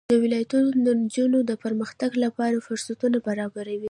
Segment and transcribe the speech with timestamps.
[0.09, 3.87] دا ولایتونه د نجونو د پرمختګ لپاره فرصتونه برابروي.